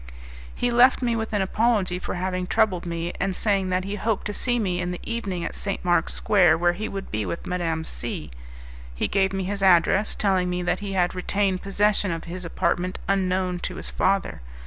[0.55, 4.25] He left me with an apology for having troubled me, and saying that he hoped
[4.25, 5.85] to see me in the evening at St.
[5.85, 8.31] Mark's Square, where he would be with Madame C,
[8.95, 12.97] he gave me his address, telling me that he had retained possession of his apartment
[13.07, 14.41] unknown to his father.